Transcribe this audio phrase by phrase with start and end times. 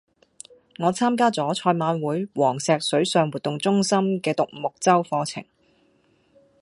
[0.79, 5.43] 我參加咗賽馬會黃石水上活動中心嘅獨木舟課程。